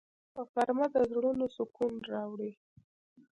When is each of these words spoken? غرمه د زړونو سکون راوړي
غرمه 0.51 0.85
د 0.93 0.95
زړونو 1.11 1.45
سکون 1.55 1.93
راوړي 2.13 2.51